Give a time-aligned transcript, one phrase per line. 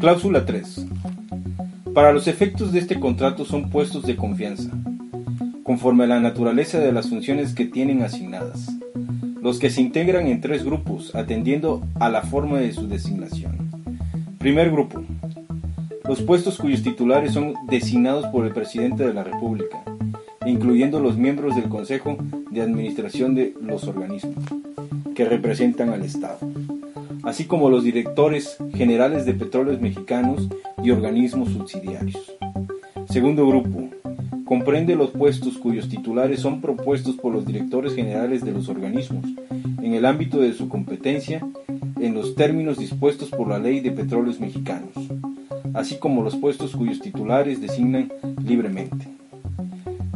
[0.00, 0.86] Cláusula 3.
[1.92, 4.70] Para los efectos de este contrato son puestos de confianza,
[5.62, 8.70] conforme a la naturaleza de las funciones que tienen asignadas,
[9.42, 13.70] los que se integran en tres grupos, atendiendo a la forma de su designación.
[14.38, 15.02] Primer grupo.
[16.08, 19.84] Los puestos cuyos titulares son designados por el presidente de la República,
[20.46, 22.16] incluyendo los miembros del Consejo
[22.50, 24.42] de Administración de los organismos
[25.14, 26.38] que representan al Estado
[27.24, 30.48] así como los directores generales de petróleos mexicanos
[30.82, 32.32] y organismos subsidiarios.
[33.08, 33.88] Segundo grupo,
[34.44, 39.24] comprende los puestos cuyos titulares son propuestos por los directores generales de los organismos,
[39.82, 41.46] en el ámbito de su competencia,
[42.00, 44.90] en los términos dispuestos por la Ley de Petróleos Mexicanos,
[45.74, 48.12] así como los puestos cuyos titulares designan
[48.44, 49.08] libremente.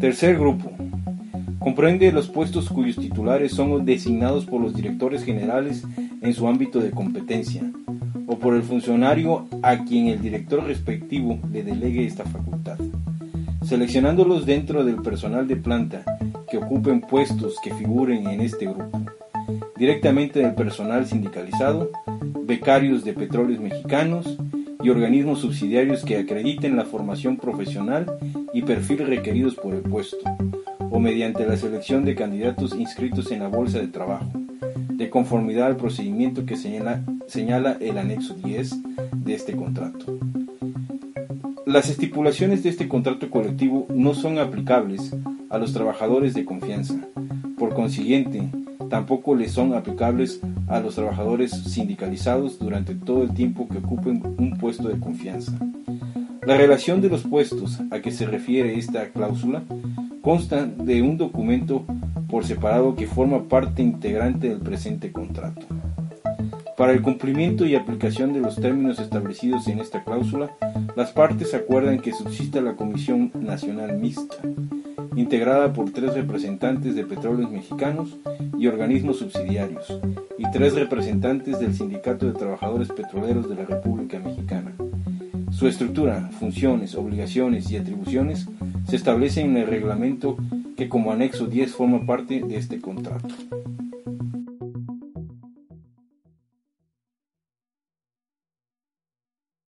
[0.00, 0.70] Tercer grupo,
[1.64, 5.82] comprende los puestos cuyos titulares son designados por los directores generales
[6.20, 7.62] en su ámbito de competencia,
[8.26, 12.76] o por el funcionario a quien el director respectivo le delegue esta facultad,
[13.64, 16.04] seleccionándolos dentro del personal de planta
[16.50, 19.00] que ocupen puestos que figuren en este grupo,
[19.78, 21.90] directamente del personal sindicalizado,
[22.42, 24.36] becarios de petróleos mexicanos
[24.82, 28.04] y organismos subsidiarios que acrediten la formación profesional
[28.52, 30.18] y perfil requeridos por el puesto,
[30.94, 34.30] o mediante la selección de candidatos inscritos en la bolsa de trabajo
[34.90, 38.76] de conformidad al procedimiento que señala, señala el anexo 10
[39.24, 40.16] de este contrato.
[41.66, 45.12] Las estipulaciones de este contrato colectivo no son aplicables
[45.50, 46.94] a los trabajadores de confianza.
[47.58, 48.48] Por consiguiente,
[48.88, 54.56] tampoco le son aplicables a los trabajadores sindicalizados durante todo el tiempo que ocupen un
[54.58, 55.58] puesto de confianza.
[56.46, 59.64] La relación de los puestos a que se refiere esta cláusula
[60.24, 61.84] consta de un documento
[62.30, 65.66] por separado que forma parte integrante del presente contrato.
[66.78, 70.50] Para el cumplimiento y aplicación de los términos establecidos en esta cláusula,
[70.96, 74.38] las partes acuerdan que subsista la Comisión Nacional Mixta,
[75.14, 78.16] integrada por tres representantes de petróleos mexicanos
[78.58, 80.00] y organismos subsidiarios,
[80.38, 84.72] y tres representantes del Sindicato de Trabajadores Petroleros de la República Mexicana.
[85.56, 88.48] Su estructura, funciones, obligaciones y atribuciones
[88.88, 90.36] se establecen en el reglamento
[90.76, 93.28] que como anexo 10 forma parte de este contrato.